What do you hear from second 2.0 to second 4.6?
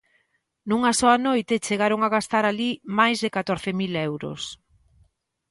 a gastar alí máis de catorce mil euros.